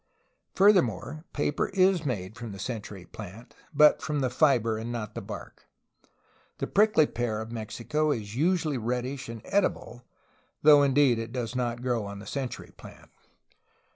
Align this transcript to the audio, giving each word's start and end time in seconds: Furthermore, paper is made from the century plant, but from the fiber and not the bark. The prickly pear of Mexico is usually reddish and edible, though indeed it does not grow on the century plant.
Furthermore, 0.55 1.25
paper 1.31 1.67
is 1.67 2.07
made 2.07 2.35
from 2.35 2.53
the 2.53 2.57
century 2.57 3.05
plant, 3.05 3.53
but 3.71 4.01
from 4.01 4.21
the 4.21 4.31
fiber 4.31 4.75
and 4.79 4.91
not 4.91 5.13
the 5.13 5.21
bark. 5.21 5.67
The 6.57 6.65
prickly 6.65 7.05
pear 7.05 7.39
of 7.39 7.51
Mexico 7.51 8.09
is 8.09 8.35
usually 8.35 8.79
reddish 8.79 9.29
and 9.29 9.43
edible, 9.45 10.03
though 10.63 10.81
indeed 10.81 11.19
it 11.19 11.31
does 11.31 11.55
not 11.55 11.83
grow 11.83 12.03
on 12.07 12.17
the 12.17 12.25
century 12.25 12.71
plant. 12.77 13.11